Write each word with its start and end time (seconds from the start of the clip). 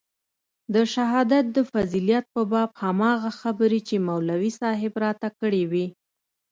د 0.73 0.75
شهادت 0.93 1.45
د 1.55 1.57
فضيلت 1.71 2.25
په 2.35 2.41
باب 2.51 2.69
هماغه 2.83 3.31
خبرې 3.41 3.79
چې 3.87 3.95
مولوي 4.07 4.51
صاحب 4.59 4.93
راته 5.05 5.27
کړې 5.39 5.63
وې. 5.71 5.87